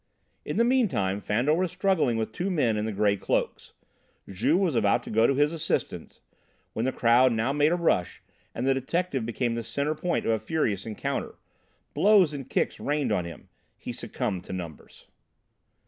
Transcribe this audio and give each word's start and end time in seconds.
In 0.45 0.57
the 0.57 0.63
meantime 0.63 1.21
Fandor 1.21 1.53
was 1.53 1.71
struggling 1.71 2.17
with 2.17 2.31
the 2.31 2.37
two 2.37 2.49
men 2.49 2.75
in 2.75 2.85
the 2.85 2.91
grey 2.91 3.15
masks. 3.29 3.73
Juve 4.27 4.57
was 4.57 4.73
about 4.73 5.03
to 5.03 5.11
go 5.11 5.27
to 5.27 5.35
his 5.35 5.53
assistance, 5.53 6.21
when 6.73 6.85
the 6.85 6.91
crowd 6.91 7.31
now 7.33 7.53
made 7.53 7.71
a 7.71 7.75
rush 7.75 8.23
and 8.55 8.65
the 8.65 8.73
detective 8.73 9.27
became 9.27 9.53
the 9.53 9.61
central 9.61 9.93
point 9.95 10.25
of 10.25 10.31
a 10.31 10.39
furious 10.39 10.87
encounter: 10.87 11.35
blows 11.93 12.33
and 12.33 12.49
kicks 12.49 12.79
rained 12.79 13.11
on 13.11 13.25
him. 13.25 13.49
He 13.77 13.93
succumbed 13.93 14.43
to 14.45 14.53
numbers. 14.53 15.05